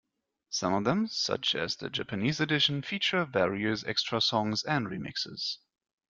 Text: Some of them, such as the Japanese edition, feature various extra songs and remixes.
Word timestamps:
Some 0.49 0.73
of 0.73 0.83
them, 0.83 1.05
such 1.05 1.53
as 1.53 1.75
the 1.75 1.87
Japanese 1.91 2.39
edition, 2.39 2.81
feature 2.81 3.23
various 3.23 3.83
extra 3.83 4.19
songs 4.19 4.63
and 4.63 4.87
remixes. 4.87 5.57